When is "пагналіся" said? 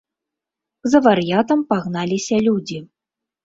1.69-2.43